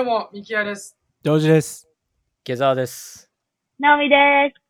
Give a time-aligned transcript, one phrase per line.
[0.00, 0.96] どうも、ミキヤです。
[1.22, 1.86] ジョージです。
[2.42, 3.30] 下沢です。
[3.78, 4.16] ナオミで
[4.56, 4.62] す。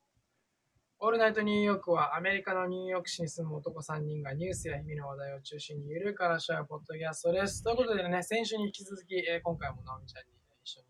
[0.99, 7.63] オールナイトニューヨークはアメリカのニューヨーク市に住む男3人がニュースや日々の話題を中心にゆるく話し合うポッドキャストです。
[7.63, 10.33] ということでね、先週に引き続き、えー今回も直美ちゃんに
[10.65, 10.87] 一緒に、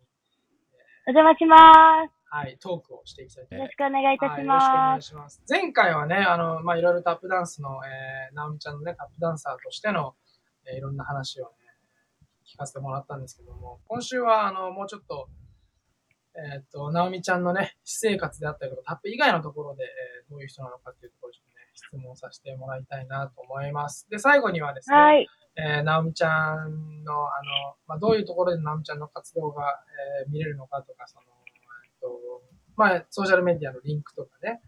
[1.06, 3.54] お邪魔しまはい、トークをしていきたいとす。
[3.54, 3.68] 思います。
[3.68, 5.04] よろしくお願いいたしはい、よろしくお願ます。
[5.04, 5.42] いします。
[5.50, 10.14] 前回はね、あの、まあ、いろいろタップダンスの、えー、直美ちゃんのね、タップダンサーとしての、
[10.64, 11.59] えーいろんな話をね、
[12.52, 15.28] 聞かせてもらったんですけども、今週は、あの、もうちょっと、
[16.34, 24.06] えーっと、直美ちゃんのね、私生活であったりとか、タップ以外のところで、えーどういう人なのかっていうところをちょっとね、質問させてもらいたいなと思います。
[24.10, 25.26] で、最後にはですね、はい。
[25.56, 29.64] えー、直美ちゃんの、あの、まあ、どういうところで直美ちゃんの活動が、
[30.24, 31.22] えー見れるのかとか、その、
[31.84, 32.08] えっと、
[32.76, 34.60] まあ、ソーシャルメディアのリンクとかね、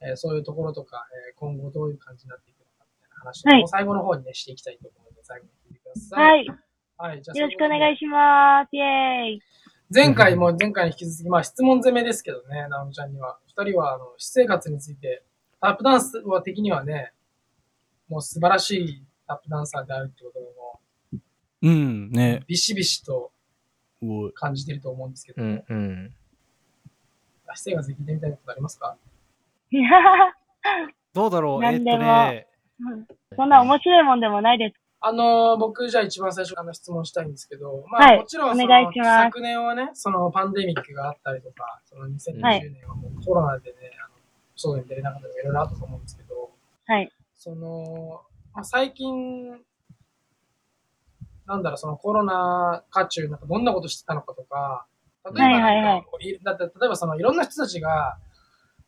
[0.00, 6.16] えーそういうところとか、えー今後どういう感じになっていくのかみたいな話を、はい最後の方にね、していきたいと思うので、最後に聞いてくださ。
[6.16, 6.46] はいい。
[6.46, 6.54] よ
[7.02, 7.20] はい。
[7.22, 8.68] じゃあろしくお願いしします。
[8.76, 9.42] イェーイ。
[9.92, 13.38] 前回も前回に引き続き、まあ質問攻めですけどね、直美ちゃんには。
[13.48, 15.24] 二人は、あの、私生活について、
[15.60, 17.12] タップダンスは的にはね、
[18.08, 20.80] もう素晴らしいタップダンサーであるってことをも
[21.62, 22.46] うん、ねう、。
[22.46, 23.32] ビシビシと
[24.34, 26.14] 感じてると思うんですけど、うんうん。
[27.48, 28.96] 私生活で聞いてみたいことありますか？
[31.12, 31.64] どうだろう？
[31.64, 32.46] えっとね、
[33.34, 34.81] そんな面白いもんでもないです。
[35.04, 38.68] あのー僕じゃあ一番最初あの質問したいんですけど、まあ、はいもちろんその
[39.04, 44.14] 昨年はね、そのパンデミックがあったりとか、その2020はい年はもうコロナでね、あの
[44.54, 46.50] 外に出れなかったりとかいろいろあったと思うんですけど、
[46.86, 47.12] はい。
[47.34, 48.22] その、
[48.54, 49.60] まあ、最近、
[51.46, 54.86] なんだろう、そのコロナ渦中、なんかどんなことしてたのかとか、
[55.24, 58.18] 例えばなんか、はいはいはいいだって例えばそのいろんな人たちが、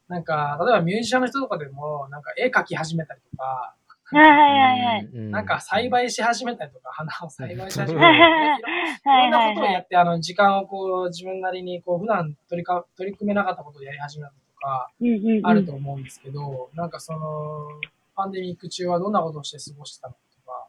[0.08, 3.74] なんか、例えばミュージシャンの人とかでも、なんか絵描き始めたりとか、
[4.18, 5.04] はいはいはいはい。
[5.04, 8.62] うんなんか栽培し始めたりとか、花を栽培し始めうんたりと
[9.02, 9.54] か、いはいろんな。
[9.54, 15.46] ことをやって、あの、時間をこう、自分なりに、こう、普段取りか取り組めなかったことをやり始めたりとか、うんうんうん。
[15.46, 17.66] あると思うんですけど、なんかその、
[18.14, 20.68] パンデミック中はどんなことをして過ごしてたのかとか、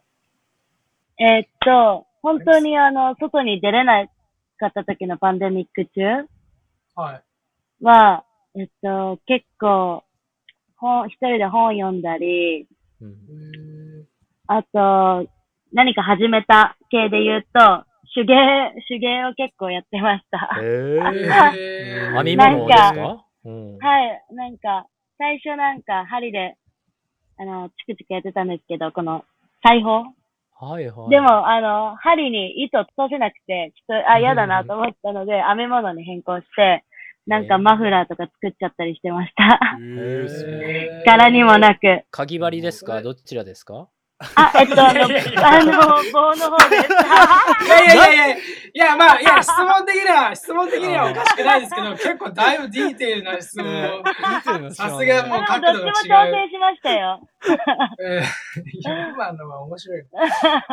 [1.18, 4.06] えーっと、本当にあの、外に出れな
[4.58, 6.28] かった時のパンデミック中
[6.96, 7.22] はい。
[7.84, 8.24] は、
[8.56, 10.02] えっと、結構、
[10.76, 12.66] 本、一人で本読んだり、
[13.00, 14.06] うん
[14.48, 15.28] あと、
[15.72, 17.84] 何か始めた系で言うと、
[18.14, 18.34] 手芸、
[18.88, 20.56] 手芸を結構やってました。
[20.62, 23.78] えへーー、編み物ですなんかうん。
[23.78, 24.86] はい、なんか、
[25.18, 26.56] 最初なんか針で、
[27.38, 29.24] あの、チクチクやってたんですけど、この
[29.62, 30.14] 裁縫？
[30.58, 31.10] はいはい。
[31.10, 36.84] でも、あの、針に糸通せなくて、ちょっと、あ、嫌だなと思ったので、編み物に変更して、
[37.26, 39.58] なんかマフラーとか作っちゃったりしてました。
[41.04, 41.80] 柄にもなく。
[42.10, 43.02] かぎ針ですか？
[43.02, 43.88] どちらですか？
[44.34, 45.06] あ、えっと、あの、あ
[45.62, 45.72] の、
[46.10, 46.88] 棒の方です。
[46.88, 48.38] いやいやいやいや、い
[48.74, 53.66] や、まあ、いや、質問的には、質問的にはおかしくないですけど、 結構だいぶディテールな質問
[54.00, 54.02] を。
[54.72, 57.20] さすがもうあ角度が違うどっちも挑戦しましたよ。
[58.02, 60.02] えーいや今のは面白い。
[60.10, 60.30] はい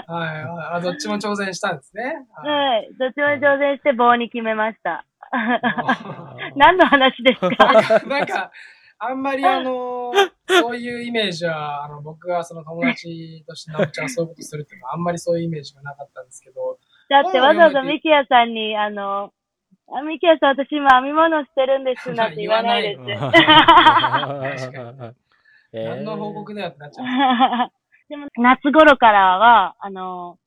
[0.07, 0.79] はいあ。
[0.81, 2.15] どっちも挑戦したんですね。
[2.33, 2.89] はいはい。
[2.97, 5.03] どっちも挑戦して棒に決めました。
[5.37, 7.73] あ何の話ですか？
[8.07, 8.51] なんか、
[8.99, 10.11] あんまりあの、
[10.47, 16.77] そういうイメージは、あの、僕がその友達として、なおちゃんそういうことするっていうのは、あんまりそういうイメージがなかったんですけど、
[17.09, 19.33] だってわざわざミキヤさんに、あの、
[19.91, 22.83] あミキヤさん、私今編み物してるんですなんて 言わない。
[22.83, 22.95] で
[24.57, 24.71] す。
[25.73, 27.05] 何の報告だよってなっちゃう。
[28.09, 30.37] でも、夏頃からは、あの、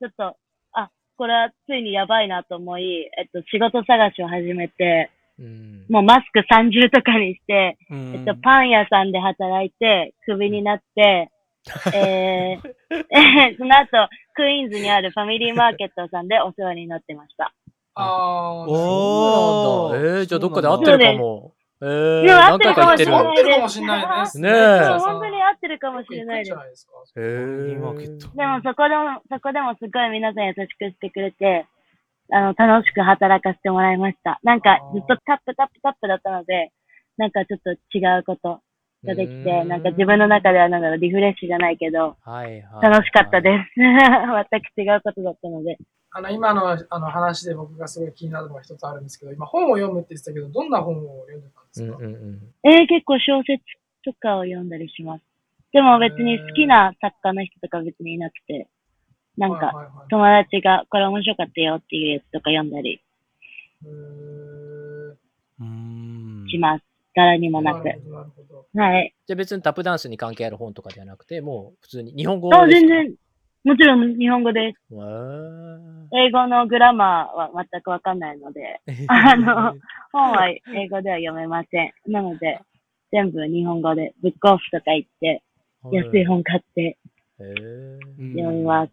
[0.00, 0.34] ちょっと、あ、
[1.16, 5.84] これはついにやばいなと思い、えっと、仕事探しを始めて、うん。
[5.88, 8.14] もうマスク30とかにして、うん。
[8.14, 11.30] えっと、パン屋さんで働いて、クビになって、
[11.94, 12.60] えー、
[13.58, 17.52] その後、クイーンズにあるファミリーマーケットさんでお世話になってました。
[17.94, 20.18] ああ、おそうなんだ。
[20.18, 21.52] えー、じゃあどっかで会ってるかも。
[21.80, 23.48] えー、でも合何ってるかもしれ回か行ってる。
[23.48, 24.48] ない合ってるかもしれないですね。
[24.50, 24.52] え。
[24.84, 27.94] そう本当に合ってるかもしれないですでも
[28.62, 31.66] そこでも、そこでもすごい皆さん優しくしてくれて、
[32.32, 34.40] あの、楽しく働かせてもらいました。
[34.42, 36.72] なんかずっとタップタップタップだったので、
[37.16, 38.60] なんかちょっと違うこと
[39.04, 42.90] ができて、うんなんか自分の中ではなんだろう、リフレッシュじゃないけど、はいはい。
[42.90, 43.76] 楽しかったです。
[43.76, 45.78] 全く違うことだったので。
[46.16, 52.54] あの、今のあの話で僕がすごい気になるのが一つあるんですけど、今本を読むって言ってたけど、どんな本を読んでたんですうんか、うんうん。
[52.62, 53.62] えー、結構小説
[54.04, 55.33] とかを読んだりします。
[55.74, 58.68] でも別に好きな作家の人とか別にいなくて、
[59.36, 63.02] なんか友達がこれ面白かったよっていうやつとか読んだり
[66.48, 66.84] します。
[67.16, 67.88] 柄にもなく。
[67.88, 69.14] はい。
[69.26, 72.88] じゃあ別にタップダンスに関係ある本とかではなくて、もう普通に日本語あ、ですか？
[72.88, 73.14] 全然、
[73.64, 74.94] もちろん日本語です。
[74.94, 75.04] わ
[76.12, 79.74] 英語のグラマーは全くわかんないので、ーあの、
[80.12, 81.92] 本は英語では読めません。
[82.06, 82.60] なので、
[83.10, 85.42] 全部日本語で、ブックオフとか行って、
[85.92, 86.98] 安い本買って。
[87.38, 88.92] 読みます。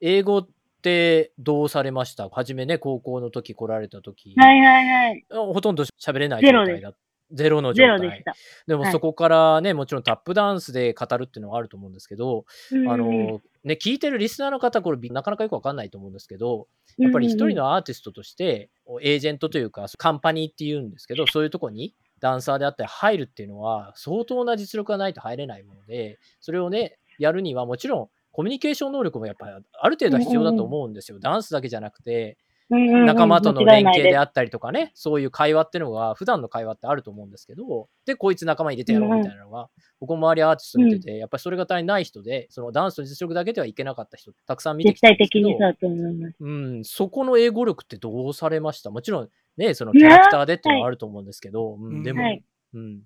[0.00, 0.48] 英語っ
[0.82, 2.28] てどうされました？
[2.28, 5.24] 初めね、高校の時来られた時、はいはいはい。
[5.30, 6.94] ほとんど喋れない状態だ。
[7.32, 8.00] ゼロの状態。
[8.00, 8.24] ゼロで
[8.66, 12.44] でもそこからね、もちろんタップダンスで語るっていうのはあると思うんですけど、
[12.88, 16.66] あの、ね、聞いてるリスナーの方、これなかなかよくわかんないと思うんですけど、
[16.98, 18.68] やっぱり一人のアーティストとして、
[19.02, 31.18] エージェントというか、カンパニーっていうんですけど、そういうとこにダンサーであったり入るっていうのは、相当な実力がないと入れないもので、それをね、やるにはもちろん、コミュニケーション能力もやっぱりある程度は必要だと思うんですよ。
[31.18, 32.38] ダンスだけじゃなくて、
[32.70, 39.68] 仲間との連携であったりとかね、そういう会話っていうのが、普段の会話ってあると思うんですけど、で、こいつ仲間に入れてやろうみたいなのが、
[39.98, 46.36] 僕も周りアーティスト見てて、やっぱりそれが足りない人で、そのダンスの実力だけではいけなかった人、たくさん見てきたんですけど的にそうだと思います。
[46.38, 48.90] うん、そこの英語力ってどうされました？
[48.90, 52.42] もちろんね、そのキャラクターでっていうのはあると思うんですけど、うん、でも、はい。
[52.74, 53.02] うん、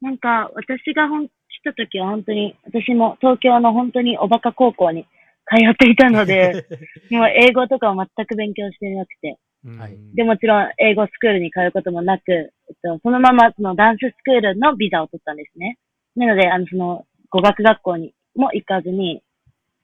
[0.00, 1.32] なんか、私がほん、来
[1.64, 5.04] た時は本当に、私も東京の本当におバカ高校に
[5.46, 6.66] 通っていたので、
[7.10, 9.38] もう英語とかを全く勉強してなくて、
[9.78, 9.96] はい。
[10.14, 15.78] で、もちろん英語スクールに通うこともなく、えっと、そのままそのダンススクールのビザを取ったんですね。
[16.16, 19.22] なので、あの、その、語学学校にも行かずに、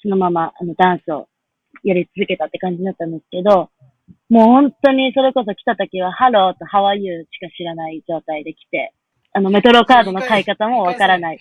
[0.03, 1.29] そのまま、あの、ダンスを
[1.83, 3.71] やり続けたって感じだったんですけど、
[4.29, 8.93] もう本当にそれこそ来た時は、ハローと How are you しか知らない状態で来て、
[9.33, 11.41] あの、メトロカードの買い方もわからない。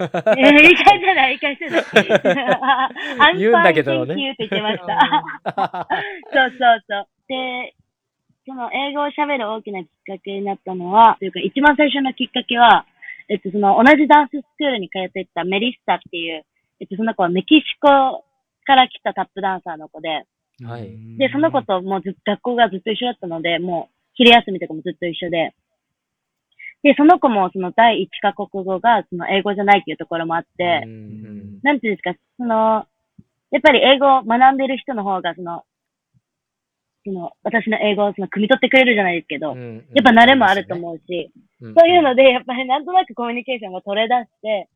[0.00, 3.38] えー、言い返せない、言い返せない。
[3.38, 5.86] 言うんだけどね you って言ってました。
[6.32, 7.06] そうそうそう。
[7.28, 7.74] で、
[8.46, 12.86] その英語を喋る大きなきっかけになったのは、というか一番最初のきっかけは、
[13.28, 16.44] えっと、その同じダンススクールに通っていたメリッサっていう、
[16.80, 17.88] えっと、その子はメキシコ
[18.64, 20.24] から来たタップダンサーの子で、
[20.62, 21.16] はい。
[21.18, 25.54] で、その子ともうずっと学校がずっと一緒だったので、もう昼休みとかもずっと一緒で、
[26.84, 32.86] で、その子もその第一カ国語がその英語じゃないっていうところもあって、うんなんていうんですか、その、
[33.50, 35.64] やっぱり英語を学んでる人の方が、その、
[37.06, 44.68] その、私の英語をその、汲み取ってくれるじゃないですけど、うんやっぱ慣れもあると思うし、うんそういうので、やっぱりなんとなくコミュニケーションが取れ出して、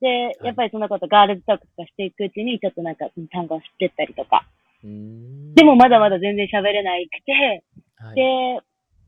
[0.00, 7.64] で、やっぱりそのことガールズトークとかしていくうちに、ちょっとなんか単語を知ってったりとか、うんでもまだまだ全然喋れないくて、
[7.96, 8.60] はいで、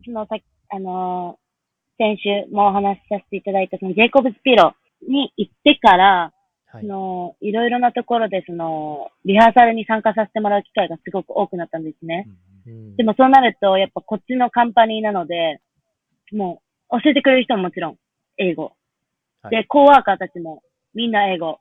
[0.05, 0.37] そのさ、
[0.70, 1.49] あのー
[1.99, 4.73] 先週もお話しさせていただいたそのジェイコブスピロ
[5.06, 6.32] に行ってから、
[6.70, 12.29] はいその、いろいろなところで、その、リハーサルに参加させてもらう機会がすごく多くなったんですね。
[12.67, 15.61] うんでもそうなると、やっぱこっちのカンパニーなので、
[16.32, 16.61] も
[16.91, 17.97] う、教えてくれる人ももちろん、
[18.37, 18.73] 英語。
[19.41, 20.62] はいで、コーワーカーたちも、
[20.94, 21.59] みんな英語。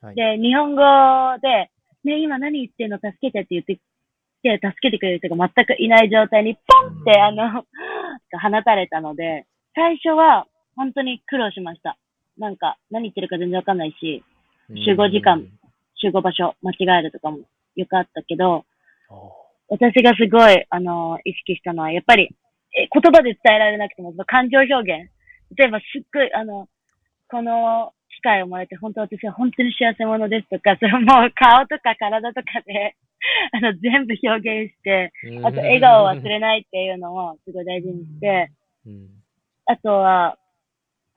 [0.00, 0.82] はいで、日本語
[1.42, 1.70] で、
[2.06, 2.98] ね、今何言ってんの？
[2.98, 3.80] 助けてって言って、
[4.42, 7.64] で、助けてくれる人が全くいない状態に、ポンって、あの、
[8.40, 11.98] 放たれたので、最初は、本当に苦労しました。
[12.38, 14.22] なんか、何言ってるか全然わかんないし、
[14.84, 15.46] 集合時間
[15.96, 17.38] 集合場所間違えるとかも
[17.74, 18.64] よくあったけど、
[19.68, 22.30] 私がすごい、あの、意識したのは、やっぱり、
[22.78, 25.10] え言葉で伝えられなくても、感情表現。
[25.56, 26.68] 例えば、すっごい、あの、
[27.28, 27.92] この
[28.42, 32.96] をもらえて、本当私は本当に幸せ者ですとか、それもう顔とか体とかで、
[33.52, 35.12] あの、全部表現して、
[35.44, 38.50] あと、笑顔を忘れないっていうのをすごい大事にして、
[38.86, 39.08] うん。
[39.66, 40.38] あとは、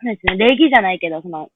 [0.01, 1.49] そうですね、礼儀じゃないけど、その、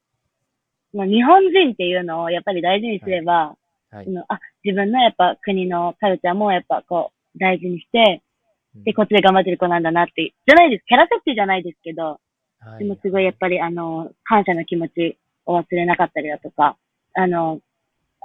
[0.94, 3.56] 日本人っていうのをやっぱり大事にすれば、
[3.90, 4.06] はい。
[4.06, 8.22] そのあ、自分のやっぱ国のカルチャーもやっぱこう、大事にして、
[8.86, 10.86] で、こっちで頑張ってる子なんだなって、じゃないです。
[10.86, 12.20] キャラ設定じゃないですけど、
[12.60, 16.78] はでもすごいやっぱりあの、感謝の気持ちを忘れなかったりだとか、
[17.14, 17.60] あの、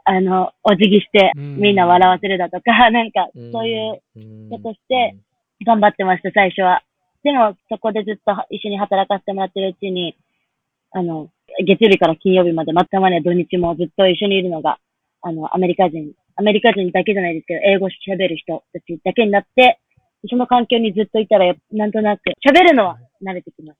[0.05, 5.17] あの、お辞儀してうんみんな笑わせるだとか、 なんか、うんそういううんことして
[5.65, 6.83] 頑張ってました、最初は。
[7.23, 10.17] でも、そこでずっと一緒に働かせてもらってるうちに、
[10.93, 11.29] あの、
[11.65, 14.79] 月曜日から金曜日まで、またまね土日もずっと一緒にいるのが、
[15.23, 19.79] あの、アメリカ人、アメリカ人だけじゃないですけど、英語喋る人たちだけになって、
[20.31, 23.79] その環境にずっといたら、なんとなく、喋るのは慣れてきます。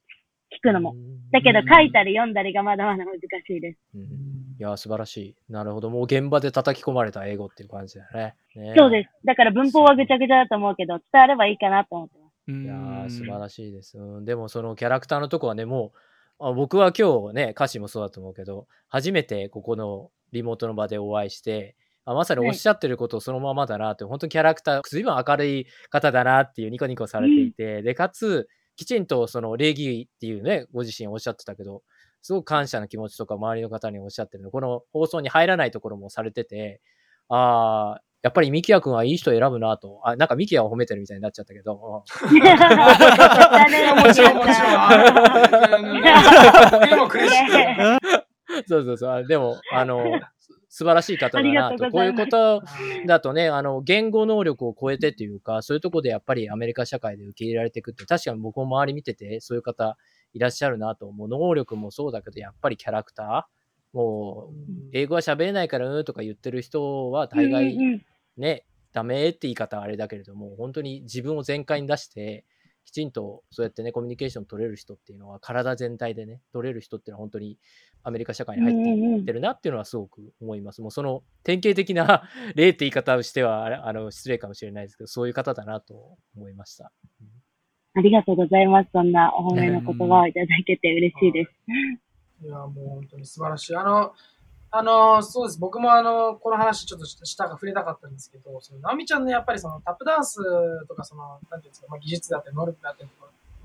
[0.51, 0.95] 聞くのも。
[1.31, 3.15] だけど、書いたり読んだりがまだまだ難
[3.47, 3.79] しいです。
[3.95, 5.37] うんいや、素晴らしい。
[5.49, 5.89] なるほど。
[5.89, 8.35] もう現場で叩き込まれた英語っていう感じだよね。
[8.57, 9.11] ねそうです。
[9.25, 12.51] だから文法はぐちゃぐちゃだと思うけど、伝わればいいかなと思ってます。
[12.51, 13.99] いいやー素晴らしいです。
[13.99, 15.93] うんでもそのキャラクターのとこはね、も
[16.41, 28.49] う、あ僕は今日ね、歌詞もそうだと思うけど、初めてここのリモートの場でお会いして、あまさにおっしゃってることをそのままだなって、本当にキャラクター、随分明るい方だなっていうニコニコされていて、で、かつ、
[28.79, 31.83] きちんとその礼儀っていうね、ご自身おっしゃってたけど、
[32.23, 36.81] すごく感謝の気持ちとか周りの方におっしゃってるの、この放送に入らないところもされてて、
[37.29, 40.01] ああ、やっぱりミキヤ君はいい人選ぶなと。
[40.05, 42.05] あ、なんかミキヤを褒めてるみたいになっちゃったけど。
[48.67, 49.11] そうそうそう。
[49.11, 50.03] あでも、あの、
[50.79, 51.91] 素晴らしい方だなと。
[51.91, 52.63] こういうこと
[53.05, 59.97] だとね、あの、言語能力を超えてっていうか、そういうところでやっぱりアメリカ社会で受け入れられていくって、確かに僕も周り見てて、そういう方
[60.35, 61.11] いらっしゃるなと。
[61.11, 67.77] もう能力もそうだけど、やっぱりキャラクターもう、英語は喋れないからうんとか言ってる人は大概
[68.37, 72.45] ね、ダメって言い方はあれだけれども、本当に自分を全開に出して、
[72.89, 77.59] きちんとそうやってね、コミュニケーション取れる人っていうのは、体全体でね、取れる人っていうのは本当に
[78.03, 80.81] アメリカ社会に入っていってるなっていうのはすごく思います。
[80.81, 82.23] もうその典型的な
[82.57, 86.91] 例って言い方をしてはあの失礼かもしれないですけど、そういう方だなと思いました。
[87.95, 88.91] ありがとうございます。
[88.91, 91.51] そんなお褒めの言葉を いただけて嬉しいです。
[92.43, 93.77] いや、もう本当に素晴らしい。
[93.77, 94.15] あの、
[94.71, 95.59] あの、そうです。
[95.59, 100.37] 僕もあの、この話ちょっとしたか触れたかったんですけど、その、ナオミちゃんのやっぱりそのタップダンス
[100.87, 103.11] とか、その、なんていうんですか、まあ、技術だったり、能力だったり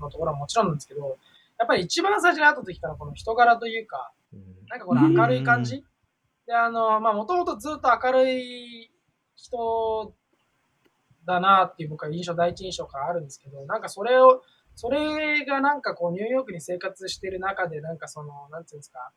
[0.00, 1.18] のところはもちろんなんですけど、
[1.58, 5.84] やっぱり一番最初に会った時からこの人柄というか、うんなんかこの明るい感じ？
[6.46, 8.90] で、あの、まあ、もともとずっと明るい
[9.36, 10.12] 人
[11.26, 14.42] だなっていう僕は印象、第一印象からあるんですけど、なんかそれを、
[14.74, 19.12] それがなんかこうニューヨークに生活してる中で、なんかその、なんていうんですか、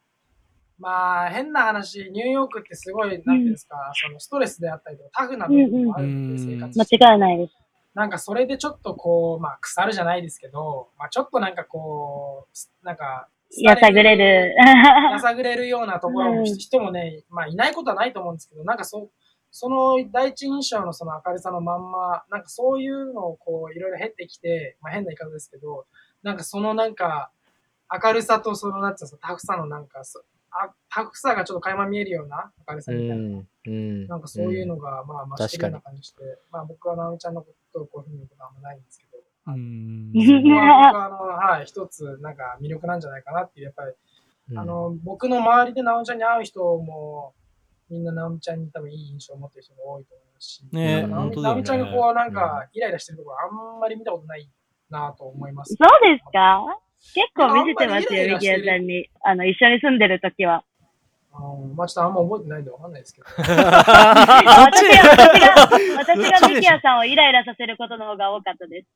[0.80, 7.54] まあ変な話、ニューヨークってすごい、なんていうんですか、そのストレスであったりとかタフな部分もあるので、うんうん生活して間違いないです。
[7.96, 12.48] なんかそれでちょっとこう、まあ腐るじゃないですけど、まあちょっとなんかこ
[12.84, 13.28] う、なんか、
[13.60, 14.54] やさぐれる。
[15.12, 19.10] やさぐれるようなところも、うん人もね、まあいないことはないと思うんですけど、なんかそ
[19.50, 25.88] その第一印象のその明るさのまんま、なんかそういうのをこういろいろ経ってきて、まあ変な言い方ですけど、
[26.22, 27.32] なんかそのなんか
[27.92, 30.04] 明るさとそのなんていうんですか、タフさのなんか
[30.66, 33.24] そあ、タフさがちょっと垣間見えるような明るさうみたいな。
[33.40, 33.48] ん。
[33.66, 34.08] うん。
[34.08, 40.12] なんかそういうのが、まあ、増してるような感じして、まあ僕は直美ちゃんのことをこういうふうに言うことはあんまないんですけど、うん。
[40.14, 43.94] 僕はあの、はい、一つなんか魅力なんじゃないかなっていう、やっぱり、
[44.52, 44.60] うん。
[44.60, 47.34] あの、僕の周りで直美ちゃんに会う人も、
[47.90, 54.50] みんな直美ちゃんに多分いい印象を持ってる人が多いと思いますし、ね直美ちゃんがこうなんかイライラしてるところあんまり見たことない
[54.90, 55.74] なと思います。
[55.76, 56.66] そうですか？
[57.14, 59.10] 結構見せてますよ、ミキヤさんに。
[59.24, 60.64] あの、一緒に住んでる時は。
[61.34, 63.28] あのまあちょっとあんま覚えてないんでわかんないですけど。
[63.38, 63.54] 私が、
[65.12, 68.88] 私が、私がミキヤさんをイライラさせることの方が多かったです。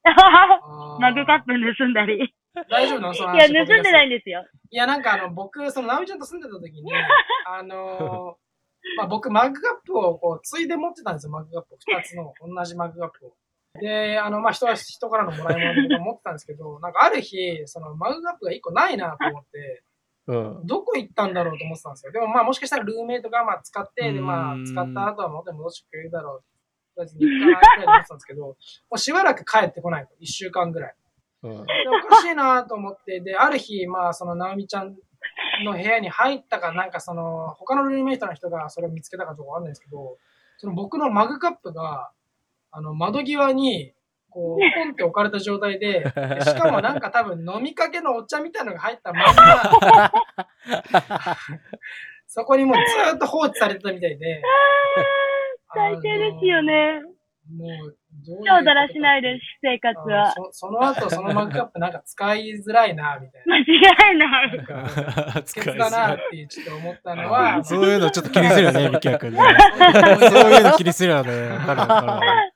[1.00, 2.18] マグカップ盗んだり。
[2.26, 2.34] い
[2.68, 3.14] 大丈夫なの？
[3.14, 3.68] そのや、話。
[3.68, 4.44] 盗んでないんですよ。
[4.72, 6.92] いや、なんかあの、僕、その、直美ちゃんと住んでた時に、
[7.46, 8.52] あのー
[8.98, 11.78] まあ僕、マグカップをこう、ついで持ってたんですよ、マグカップを。
[11.78, 13.34] 二つの、同じマグカップを。
[13.80, 19.84] で、あの、まあ人は人からのもらい物で僕は持ってたんですけど、 なんかある日、その、マグカップが一個ないなと思って、
[20.28, 20.68] うん。
[20.68, 22.12] どこ行ったんだろうと思ってたんですよ。
[22.12, 26.44] でもまあもしかしたらルーメイトがまあ使って、でまあうん使った後は元に戻してくれるだろう。
[26.96, 28.56] とりあえず3日らいで思ってたんですけど、 も
[28.92, 30.14] うしばらく帰ってこないと。
[30.22, 30.96] 1週間ぐらい。
[31.44, 34.96] うんでおかしいなと思って、で、ある日、まあ、その、直美ちゃん
[35.66, 40.18] の部屋に入ったか、なんかその、他のルームメイトの人がそれを見つけたかどうかわかんないですけど、
[40.58, 42.12] その僕のマグカップが、
[42.72, 43.94] あの、窓際に、
[44.30, 46.06] こう、 ポンって置かれた状態で、で
[46.42, 50.12] しかもなんか多分飲みかけのお茶みたいなのが入ったまんま、
[52.28, 54.42] そこにもうずーっと放置されてたみたいで、
[55.74, 57.02] 最低ですよね。
[57.58, 57.98] もう、
[58.46, 60.34] 超だらしないです、生活あは。
[60.38, 63.56] のそその後、そのマグカップなんか使いづらいな、みたいな。
[63.58, 64.58] 間違いない。
[64.58, 64.66] なん
[65.34, 69.40] か、ケツだなってちょっと思ったのは、あそういうのちょっと気にするよね、ミキヤ君ね。
[69.40, 71.50] そうそういうの気にするよね。
[71.50, 72.54] わかるわかる。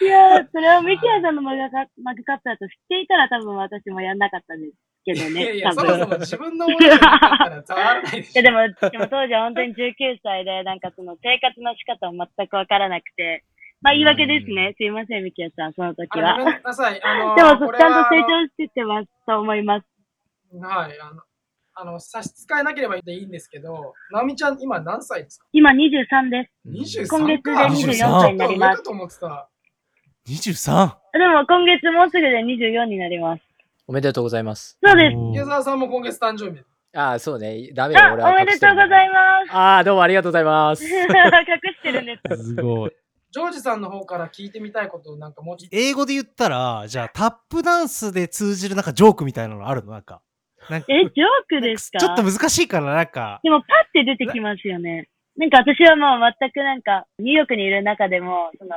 [0.00, 5.72] いやー、それをミキヤさんのマグカマグカップだと知っていたら多分私もやんなかったですけどね、いやいや。
[5.72, 8.42] そもそも自分のものじゃなかったら伝わらないでいしょ。
[8.42, 8.58] やでも、
[8.90, 13.44] でも当時は本当に19歳で、なんかその生活の仕方も全くわからなくて、
[13.82, 14.74] まあ言い訳ですね。
[14.78, 16.38] すいません、ミキヤさん、その時は。
[16.38, 17.00] ごめんなさい。
[17.02, 19.86] あの、 でも、ちゃんと成長してってますと思います。
[20.58, 21.22] はい、あの、
[21.76, 25.46] あの、差し支えなければいいんですけど、直美ちゃん、今何歳ですか？
[25.52, 27.02] 今23です。
[27.04, 27.66] ?23 今月でか。
[27.66, 29.50] 24歳になりますと思ってた。
[30.26, 30.96] 23!
[31.12, 33.42] でも今月もうすぐで24になります。
[33.86, 34.78] おめでとうござます。
[34.82, 35.16] そうです。
[35.32, 36.62] 池澤さんも今月誕生日。
[36.96, 37.68] ああ、そうね。
[37.74, 39.54] ダメよ、あ、俺はおめでとうございます。
[39.54, 40.82] ああ、どうもありがとうございます。
[40.88, 42.42] 隠してるんです。
[42.42, 42.92] すごい。
[43.32, 45.76] ジョージさんの方から聞いてみたいことをなんかもうちょっと。
[45.76, 49.92] 英語で言ったら、じゃあタップダンスで通じるなんかジョークみたいなのあるの？
[49.92, 50.22] なんか。
[50.70, 51.10] なんかえ、ジョー
[51.48, 52.94] クですかちょっと難しいかな？
[52.94, 53.40] なんか。
[53.42, 55.08] でもパッて出てきますよね。
[55.36, 58.76] なんか私はもう全くなんか、ニューヨークにいる中でも、その、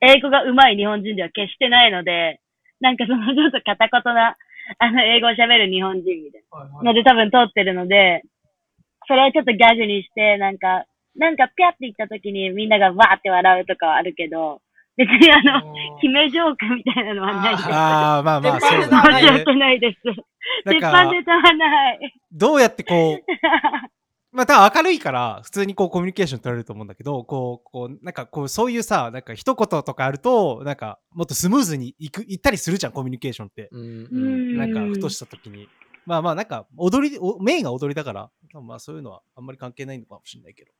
[0.00, 2.40] 英語が上手い日本人では決してないので、
[2.80, 4.36] なんかそのちょっと片言な
[4.78, 8.22] あの、英語を喋る日本人みたいなので多分通ってるので、
[9.06, 10.84] それをちょっとギャグにして、なんか、
[11.16, 14.60] なんかピャって言った時にみんながわーって笑うとかはあるけど、
[14.96, 17.68] 別にあの、決めジョークみたいなのはないです。
[17.72, 19.54] ああ、まあまあ、そう鉄板ネタはだね申し訳。
[19.54, 19.98] ないです。
[20.64, 22.14] 鉄板ネタはない。
[22.32, 23.22] どうやってこう、
[24.30, 33.68] まあ多分明るいから普通にこうコミュニケーション取れると思うんだけど、こう、こう、なんかこうそういうさ、なんか一言とかあると、なんかもっとスムーズにいく、いったりするじゃん、コミュニケーションって。
[33.72, 35.68] うんううんんなんかふとした時に。
[36.04, 38.30] まあまあなんか踊り、おメインが踊りだから、
[38.60, 40.72] まあそういうのはあんまり関係ないのかもしれないけど。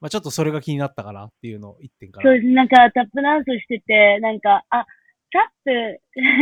[0.00, 2.30] まあちょっとそれが気になったかなっていうのを一点から。
[2.30, 2.52] そうです。
[2.52, 4.86] なんかタップダンスしてて、なんか、あ、
[5.32, 5.70] タップ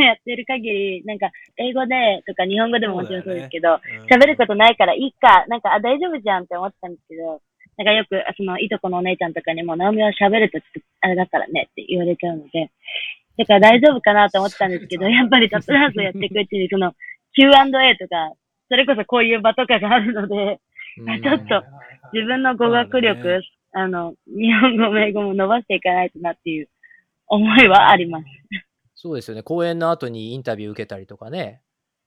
[0.02, 7.40] やってる限り、なんか、英語でとか日本語でももちろんそうですけど、うん喋、ることないからいいか、なんか、あ、大丈夫じゃんって思ってたんですけど、
[7.78, 12.70] なんかよく、その、いとこのお姉ちゃんとかにも、ナオミは喋るとちょっと、あれだからねって言われちゃうので、
[13.38, 16.92] だから大丈夫かなと思ってたんですけど、やっぱりタップダンスをやっていくうちに、その、
[17.34, 18.32] Q&A とか、
[18.68, 20.60] それこそこういう場とかがあるので、
[21.22, 21.62] ちょっと
[22.12, 23.40] 自分の語学力、ね。
[23.72, 26.68] あの、日本語も英語も伸ばしていかないとなっていう
[27.28, 28.24] 思いはあります。
[29.02, 29.42] そうですよね。
[29.42, 31.62] 公演の後にインタビュー受けたりとかね。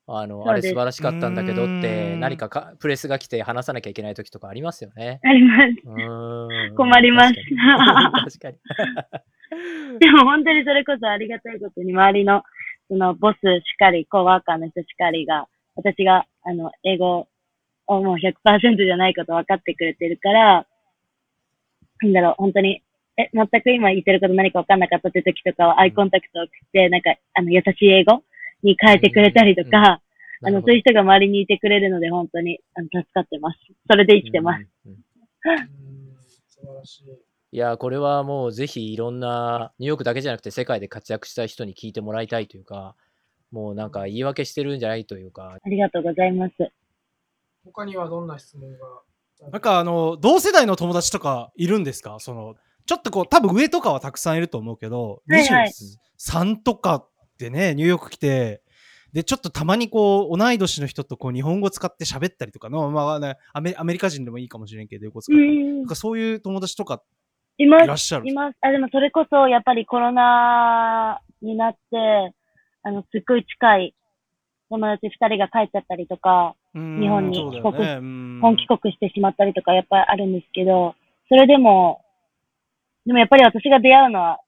[0.06, 5.20] あの、あれ素晴らしかったんだけどっうて、ん何かかプレスが来て話さなきゃいけない時とかありますよね。
[5.24, 6.76] あります。
[6.76, 8.58] 困ります確かに。
[8.70, 12.44] 確かにでも本当にそれこそありがたいことに周りの、
[12.90, 17.28] そのボスしかり、コーワーカーの人しかりが、私が、あの、英語
[17.88, 20.68] をもう100%じゃないこと分かってくれてるから、
[22.02, 22.83] なんだろう、本当に、
[23.18, 28.24] え、全く今言ってること何か分かんなかったって時とかはアイコンタクトを送って、なんか、あの、優しい英語
[28.64, 30.02] に変えてくれたりとか、
[30.46, 33.60] あの、そういう人が周りにいてくれるので、本当に、あの、助かってます。
[33.90, 34.66] それで生きてます。。
[34.86, 34.96] うん
[36.48, 37.04] 素晴らしい。
[37.52, 42.96] いや、これはもうぜひいろんな、ニューヨークだけじゃなくて世界で活躍した人に聞いてもらいたいというか、
[43.52, 46.54] もうなんか言い訳してるんじゃないというか、ありがとうございます。
[47.66, 49.50] 他にはどんな質問が？
[49.52, 52.18] なんかあの、同世代の友達とかいるんですか？
[52.20, 55.72] その、ちょっとこう、多分上とかはたくさんいると思うけど、はいはい。
[56.20, 57.06] 23とか
[57.38, 58.62] でね、ニューヨーク来て、
[59.14, 65.46] で、ちょっとたまにこう、同い年の人とこう、日本語使って喋ったりとかの、まあね、アメアメリカ人でもいいかもしれんけど、英語使うって。
[65.46, 65.78] ん。
[65.80, 67.04] なんかそういう友達とか
[67.60, 68.28] いらっしゃる？
[68.28, 68.58] います。
[68.62, 71.80] あ、でもそれこそ、やっぱりコロナになって、
[72.82, 73.96] あの、すっごい近い
[74.70, 77.94] 友達二人が帰っちゃったりとか、日日本にそうだよね。
[78.00, 78.40] うん。
[78.42, 80.96] 本帰国してしまったりとか、やっぱりあるんですけど、
[81.30, 82.03] それでも、
[83.06, 84.40] でもやっぱり私が出会うのは、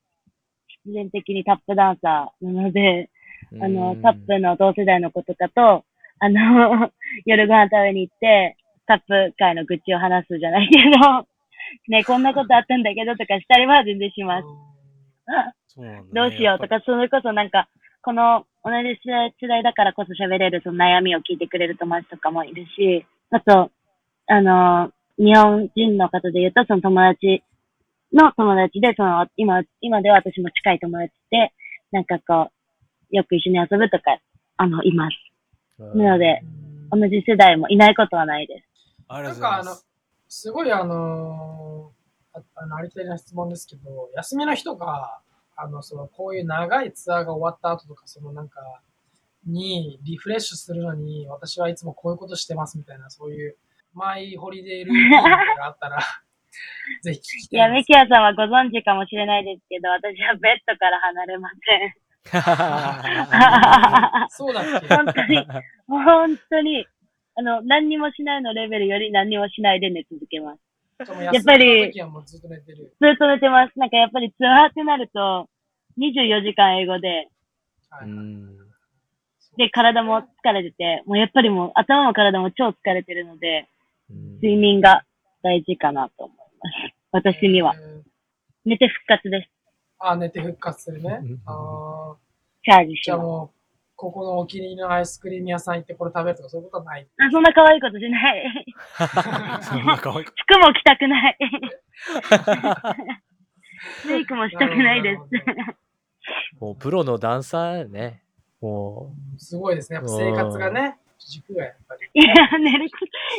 [0.83, 3.09] 必然的にタップダンサーなので、
[3.61, 5.83] あの、タップの同世代の子とかと、
[6.19, 6.91] あの、
[7.25, 11.27] 夜ご飯食べに行って、タップ界の愚痴を話すじゃないけど、
[11.89, 14.47] ね、こんなことあったんだけどとかしたりは全然します。
[15.81, 16.01] ね。
[16.13, 17.67] どうしようとか、それこそなんか、
[18.01, 23.71] この同じ世代だからこそ喋れるその悩みを聞いてくれる友達とかもいるし、あと、
[24.27, 27.43] あの、日本人の方で言うと、その友達
[28.13, 31.53] の友達で、その、今、今では私も近い友達で、
[31.91, 32.49] なんかこ
[33.11, 34.19] う、よく一緒に遊ぶとか、
[34.57, 35.13] あの、います。
[35.79, 36.41] うんなので、
[36.91, 38.67] 同じ世代もいないことはないです。
[39.09, 39.85] ありがとうごなんかあのす。、
[40.29, 41.95] すごいあのー
[42.37, 45.21] ああのありきたりな質問ですけど、休みの日とか、
[45.55, 48.59] あの、その、こういう長いツアーが終わった後とか、そのなんか、
[49.45, 53.55] にリフレッシュするのに、私はいつもこういうことしてますみたいな、そういう、
[53.93, 55.99] マイホリデールーティンがあったら、
[57.03, 57.89] ぜひ聞きいや、たいです。
[57.89, 61.93] ミキアさんはご存知かもしれないですけど、私はベッドから離れません。
[64.29, 64.87] そうだっけ？
[64.95, 65.45] 本当に、
[65.87, 66.85] 本当に、
[67.35, 70.59] あの、何にもしないのレベルより何にもしないで寝続けます。
[71.33, 71.91] やっぱり
[72.25, 72.93] ずっと寝てる。
[72.99, 73.77] ずっと寝てます。
[73.77, 75.49] なんかやっぱりツアーってなると、
[75.99, 77.27] 24時間英語で、
[79.57, 83.67] で、体も疲れてて、もうやっぱりもう頭も体も超疲れてるので、
[84.41, 85.03] 睡眠が
[85.43, 86.44] 大事かなと思います。
[87.11, 87.73] 私には。
[87.75, 87.95] えー
[88.65, 89.49] 寝て復活です。
[89.99, 91.39] あ、寝て復活するねうん。
[91.45, 92.15] あー
[92.63, 93.03] チャージします。
[93.03, 93.57] じゃあもう、
[93.95, 97.07] ここのお気に入りのアイスクリーム屋さん行ってこれ食べるとかそういうことはない。
[97.17, 98.65] あそんな可愛いことしない。
[99.61, 101.37] そんな可愛い服も着たくない。
[104.07, 105.21] メイクもしたくないです。
[106.59, 108.23] もうプロのダンサーやね。
[108.61, 109.97] もすごいですね。
[109.97, 112.21] やっぱ生活がね、軸がやっぱり。
[112.21, 112.89] いや、ね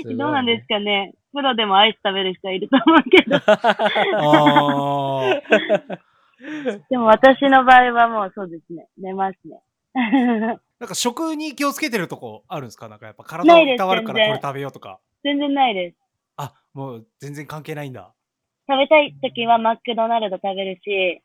[0.04, 1.14] と、どうなんですかね。
[1.36, 3.36] プロでもアイス食べる人いると思うけど。
[4.16, 5.42] あ
[6.90, 8.88] でも私の場合はもうそうですね。
[8.98, 9.60] 寝ますね。
[9.94, 12.88] ー なんか食に気をつけてるとこあるんですか？
[12.88, 14.98] なんかやっぱ体ないですをわるからこれ食べようとか。
[15.22, 15.96] 全然ないです。
[16.36, 18.12] あ、もう全然関係ないんだ。
[18.68, 21.22] 食べたい時はマクドナルド食べるし、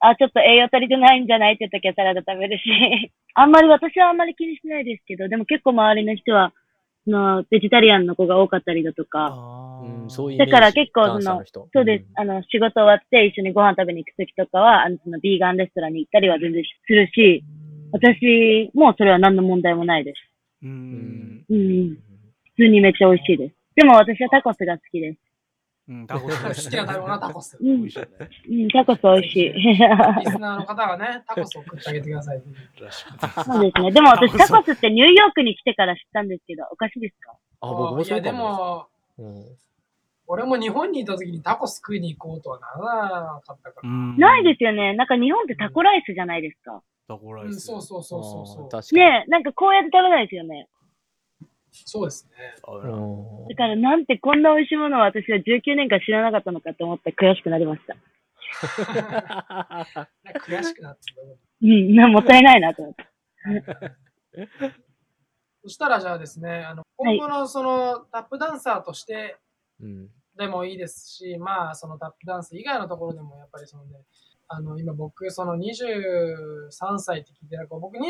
[0.00, 6.52] あ、ちょっと栄養足りてないんじゃないって時はサラダ食べるし、 あんまり私はあんまり気にしないですけど、でも結構周りの人は、
[7.04, 10.08] その、ベジタリアンの子が多かったりだとか、あうん。
[10.38, 12.02] だから結構ダンサーの人そうです。
[12.02, 17.44] んあの、仕事終わって一緒にご飯食べに行く時とかは、あの、その、ビーガンレストランに行ったりは全然するし、
[17.92, 20.18] 私もそれは何の問題もないです。
[20.62, 21.44] ううんん。
[21.50, 21.98] うん。
[22.56, 23.54] 普通にめっちゃ美味しいです。
[23.76, 25.18] でも私はタコスが好きです。
[25.86, 27.58] うん、タコス 好きな食べ物はタコス。
[27.60, 27.90] うん美味。
[27.90, 28.06] しいね。
[28.62, 29.52] うん、タコス美味しい。
[29.52, 29.80] リス
[30.38, 32.42] ナーの方がね、タコスを送ってあげてください。
[33.44, 33.92] そうですね。
[33.92, 37.32] でも私タコスってニューヨークに来てから知ったんですけど、おかしいですか？
[37.60, 38.42] あ、僕もいや、でそうか
[39.18, 39.46] も。
[40.26, 42.66] 俺も日本にいた時にタコス食いに行こうとはな
[43.10, 43.88] らなかったから。
[43.90, 44.94] ないですよね。
[44.94, 46.72] なんか日本ってタコライスじゃないですか。
[46.72, 47.60] うん、タコライス。
[47.60, 48.64] そうそうそうそうそう。
[48.64, 49.00] あー確かに。
[49.00, 50.66] ねえ、なんかこうやって食べないですよね。
[51.84, 52.54] そうですね。
[52.62, 52.62] だ
[53.56, 57.96] からなんてこんな美味しいものを私は19年間知らなかったのかと思って悔しくなりました。
[60.46, 61.20] 悔しくなってた
[61.62, 63.06] うん、なもったいないなと思って。
[65.64, 69.38] そしたらじゃあですね、あのはい今後のそのタップダンサーとして
[69.80, 74.04] うんでもいいですし、まあそのタップダンス以外のところでもやっぱりそのね、
[74.48, 78.02] あの今僕その23歳って聞いてなんか僕24、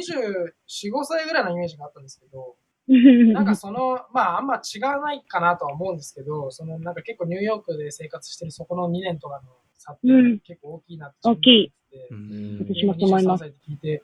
[0.91, 2.57] 5歳ぐらいのイメージがあったんですけど、
[3.33, 9.43] なんかその、まああんま違わないかなとは思うんですけど、そのなんか結構ニューヨークで生活してるそこの2年とかの
[9.79, 10.39] 差ってうん。
[10.41, 11.73] 結構大きいなって大きい。
[11.91, 12.57] てううん。
[12.59, 13.45] ん私もそう思います。
[13.45, 14.03] 23歳って聞いて、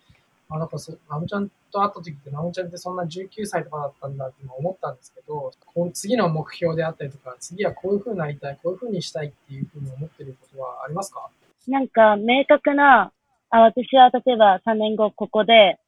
[0.49, 11.29] あ、なんかそ、ナムちゃんと会った時って、ナムちゃんってそんな19歳とかだったんだって今思ったんですけど、こう次の目標であったりとか、次はこういう風になりたい、こういう風にしたいっていう風に思ってることはありますか？
[11.69, 13.13] なんか明確な、
[13.51, 15.79] あ、私は例えば3年後ここで、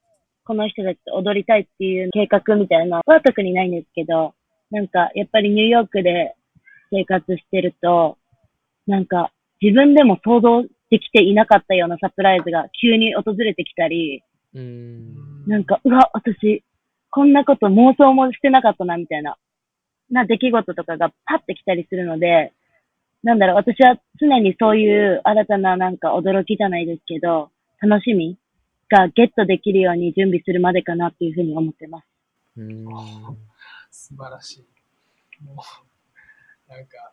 [0.44, 4.34] この人たちと踊りたいっていう計画みたいなのは特にないんですけど、
[4.70, 6.34] なんかやっぱりニューヨークで
[6.90, 8.18] 生活してると、
[8.86, 14.22] なんか自分でも想像できていなかったようなサプライズが急に訪れてきたり、
[14.54, 15.46] うん。
[15.46, 16.62] なんか、うわ、私、
[17.10, 19.36] こんなこと妄想もしてなかったな、みたいな、
[20.10, 22.52] な出来事とかがパッて来たりするので、
[23.22, 27.50] なんだろう、私は常にそういう新たななんか驚きじゃないですけど、
[27.80, 28.36] 楽しみ
[28.92, 32.06] がゲットできるように準備するまでかなっていうふうに思ってます。
[32.58, 32.84] うん
[33.90, 34.58] 素晴らし
[35.40, 35.44] い。
[35.44, 35.56] もう、
[36.70, 37.12] なんか、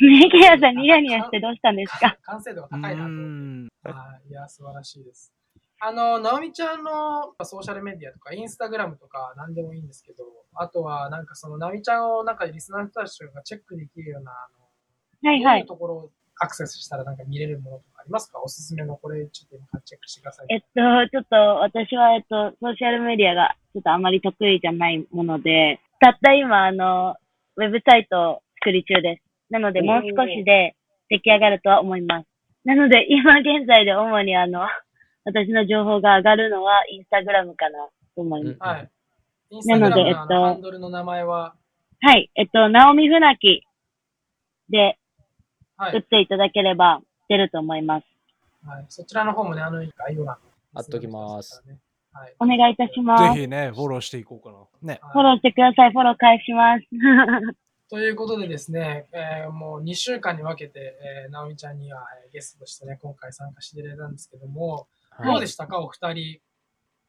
[0.00, 2.16] ねケアさんニヤニヤしてどうしたんですか？
[2.22, 5.32] 完成度が高いなとい、いや、素晴らしいです。
[5.80, 14.48] あの、ナオミちゃんのソーシャルメディアとか、インスタグラムとか、何でもいいんですけど、あとは、なんかその、ナオミちゃんを、なんかリスナーの人たちがチェックできるような、あ
[15.22, 15.66] の、はいはいどういう。
[15.66, 18.40] ところをアクセスしたらなんか見れるものとかありますか？
[18.40, 20.46] おすすめのこれ、ちょっと今チェックしてください。
[20.50, 20.66] えっと、
[21.10, 27.16] ちょっと私は、えっと、ソーシャルメディアがちょっとあまり得意じゃないもので、たった今、あの、
[27.56, 29.22] ウェブサイトを作り中です。
[29.50, 30.76] なので、もう少しで
[31.08, 32.26] 出来上がるとは思います。
[32.64, 34.60] なので、今現在で主にあの、
[35.24, 38.56] 私の情報が上がるのはインスタグラムかなと思います。
[38.60, 38.90] はい。
[39.50, 41.54] インスタグラムのあなのでえっとのハンドルの名前は、
[42.00, 42.30] はい。
[42.36, 43.62] えっと、ナオミ船木
[44.70, 44.98] ではい。
[45.78, 48.06] 打っていただければ出ると思います。
[48.66, 51.62] はい、そちらの方もね、あの、概要欄に貼っときます。
[52.12, 52.34] はい。
[52.40, 53.34] お願いいたします。
[53.34, 54.94] ぜひね、フォローしていこうかな。
[54.94, 55.00] ね。
[55.12, 55.92] フォローしてください。
[55.92, 56.84] フォロー返します。
[57.90, 66.40] ということでですね、えーもう2週間に分けて、えー、直美ちゃんには、えーゲストとしてね、今回参加していただいたんですけども、はいどうでしたか、お二人？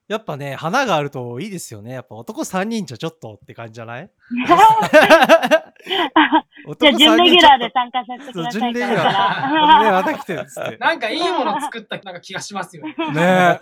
[0.07, 1.91] やっぱね、花があるといいですよね。
[1.93, 4.09] やっぱ男3人じゃちょっとって感じじゃない？
[5.85, 8.61] じゃあ、準レギュラーで参加させてください。
[8.61, 9.53] 準レギュラー。
[9.53, 10.77] らね、また来てるっつって。
[10.79, 12.95] なんかいいもの作ったなんか気がしますよね。
[13.13, 13.59] ね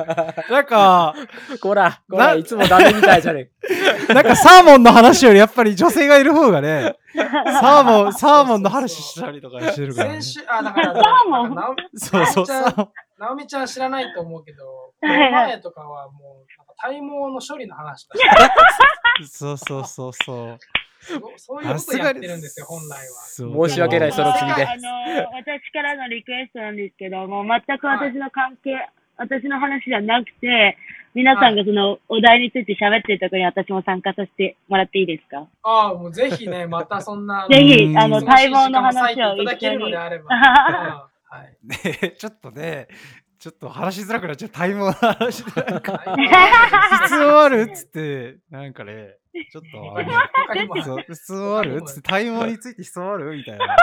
[0.49, 1.13] なんか、
[1.62, 3.49] こら、こら、いつもダメみたいじゃね
[4.13, 10.23] なんかサーモンの話よりやっぱり女性がいる方がね、サーモン、サーモンの話したりとかしてるから、ね先。
[10.23, 11.56] 週、あ、だから、サーモン？
[11.56, 12.89] なんかそうそう、サーモン。
[13.19, 18.15] 直美ちゃん知らないと思うけど、前とかはもう、体毛の処理の話だ
[19.25, 20.59] しそうそうそうそう。
[21.37, 22.97] そういうことやってるんですよ、本来は。
[23.27, 24.89] そう申し訳ないその次であの、
[25.33, 30.77] 私からのリクエストなんですけど、もう全く私の関係、私の話じゃなくて、
[31.13, 35.47] 皆さんがそのお題について喋ってるところに私も参加させてもらっていいですか？
[35.63, 39.91] ああ、もうぜひね、またそんな、ぜひう、んあの、待望の話をいただけるの一緒に。
[39.93, 40.35] であれば。
[40.35, 41.57] うんはい。
[42.01, 42.87] ねちょっとね、
[43.39, 44.50] ちょっと話しづらくなっちゃう。
[44.50, 45.62] タイムの話で。
[45.62, 46.17] なんか、は
[47.08, 49.17] 質問あるっつって、なんかね、
[49.52, 50.04] ちょっとあ
[51.13, 51.78] 質問ある？
[51.78, 53.38] っつって、タイムについて質問ある？
[53.38, 53.76] みたいな。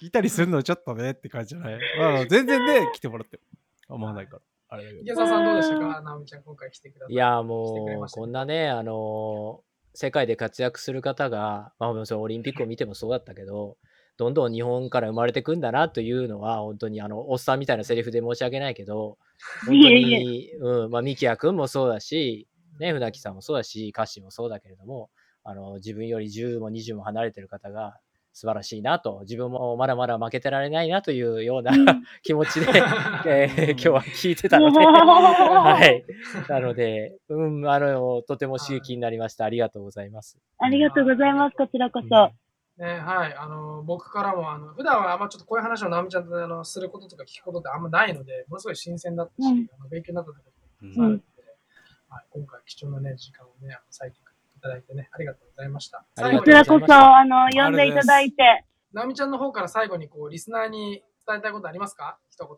[0.00, 1.78] 聞いたりするのちょっとねって感じじゃない？
[1.98, 3.40] まあ、全然ね、来てもらって。
[3.88, 4.42] 思わないから。
[4.68, 5.02] あれだけど。
[5.02, 6.00] 池澤さんどうでしたか？
[6.00, 7.14] 直美ちゃん、今回来てください。
[7.14, 9.66] いや、もう、こんなね、あのー
[9.98, 13.78] 世界で活躍する方が、まあ、もちろんオリンピックを見てもそうだったけど、
[14.16, 19.18] どんどん日本から生まれてくんだなというのは、本当にあの、おっさんみたいなセリフで申し訳ないけど、
[19.66, 22.48] 本当に、うん、まあ、ミキヤ君もそうだし、
[22.78, 25.10] ね、船木さんもそうだし、カッシーもそうだけれども、
[25.44, 27.98] あの、自分より10も20も離れてる方が
[28.32, 31.72] 素晴らしいなと、自分もまだまだ負けてられないなというような
[32.22, 32.66] 気持ちで、
[33.24, 36.04] えー今日は聞いてたので、はい。
[36.48, 39.44] なので、うん、あの、とても刺激になりました。
[39.44, 40.38] ありがとうございます。
[40.58, 41.56] ありがとうございます。
[41.56, 42.30] こちらこそ。
[42.78, 50.40] ね、はい、あの、僕からも、あの、普段はあんまちょっとこういう話を直美ちゃんとあのすることとか聞くことってあんまないので、ものすごい新鮮だったし、うんあの勉強になったとあ
[50.82, 51.22] るので、
[52.10, 54.20] はい、今回貴重なね、時間をね、あの割いて
[54.56, 56.04] いただいてね、ありがとうございました。
[56.16, 58.64] こちらこそ、あの、呼んでいただいて。
[58.92, 62.18] 直美ちゃんの方から最後にこう、リスナーに伝えたいことありますか？
[62.30, 62.56] 一言。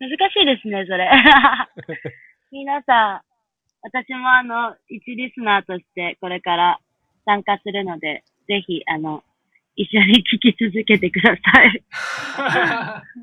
[0.00, 1.10] 難しいですね、それ。
[2.50, 3.22] 皆さん、
[3.82, 6.80] 私もあの、一リスナーとしてこれから
[7.24, 9.22] 参加するので、ぜひ、あの、
[9.76, 11.84] 一緒に聞き続けてください。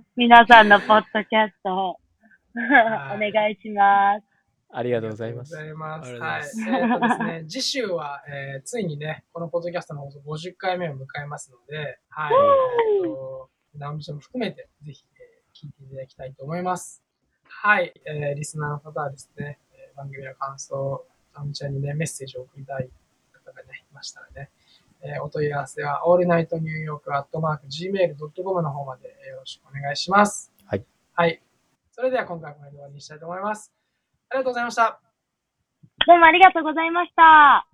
[0.16, 2.00] 皆さんのポッドキャストを
[2.56, 4.26] おはい願いします。
[4.72, 5.58] ありがとうございます。
[5.58, 6.60] ありがとうございます。
[6.62, 6.80] はい。
[6.80, 12.34] えーっとですね、 次週は、えーついにね、このポッドキャストの放送50回目を迎えますので、はい。
[12.34, 17.02] えーっと、直美ちゃんも含めて、ぜひ、えー聞いていただきたいと思います。
[17.48, 17.94] はい。
[18.06, 22.90] えーリスナーの方はですね、えー番組の感想、直美ちゃんにね、メッセージを送りたい
[23.34, 24.52] 方がね、いましたらね、
[25.06, 30.52] えーお問い合わせは、オールナイトニューヨークアットマーク Gmail.com の方までよろしくお願いします。
[30.66, 30.86] はい。
[31.14, 31.42] はい。
[31.92, 33.72] それでは今回はこれで終わりにしたいと思います。
[34.30, 35.00] ありがとうございました。
[36.08, 37.68] どうもありがとうございました。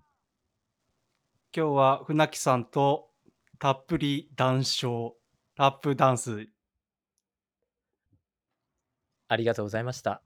[1.55, 3.09] 今日は船木さんと
[3.59, 5.13] たっぷり談笑、
[5.55, 6.47] タップダンス
[9.27, 10.21] ありがとうございました。